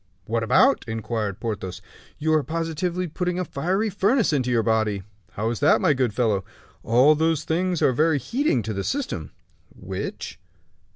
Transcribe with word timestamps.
"What 0.25 0.41
about?" 0.41 0.83
inquired 0.87 1.39
Porthos. 1.39 1.79
"You 2.17 2.33
are 2.33 2.41
positively 2.41 3.07
putting 3.07 3.37
a 3.37 3.45
fiery 3.45 3.91
furnace 3.91 4.33
into 4.33 4.49
your 4.49 4.63
body." 4.63 5.03
"How 5.33 5.51
is 5.51 5.59
that, 5.59 5.79
my 5.79 5.93
good 5.93 6.11
fellow?" 6.11 6.43
"All 6.81 7.13
those 7.13 7.43
things 7.43 7.83
are 7.83 7.93
very 7.93 8.17
heating 8.17 8.63
to 8.63 8.73
the 8.73 8.83
system!" 8.83 9.29
"Which?" 9.75 10.39